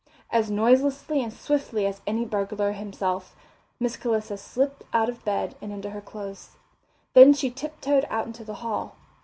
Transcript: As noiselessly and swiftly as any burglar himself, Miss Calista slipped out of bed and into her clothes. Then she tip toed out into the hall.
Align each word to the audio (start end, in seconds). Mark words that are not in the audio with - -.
As 0.31 0.49
noiselessly 0.49 1.21
and 1.21 1.31
swiftly 1.31 1.85
as 1.85 2.01
any 2.07 2.25
burglar 2.25 2.71
himself, 2.71 3.35
Miss 3.79 3.97
Calista 3.97 4.35
slipped 4.35 4.83
out 4.93 5.09
of 5.09 5.23
bed 5.23 5.53
and 5.61 5.71
into 5.71 5.91
her 5.91 6.01
clothes. 6.01 6.57
Then 7.13 7.33
she 7.33 7.51
tip 7.51 7.79
toed 7.81 8.07
out 8.09 8.25
into 8.25 8.43
the 8.43 8.55
hall. 8.65 8.95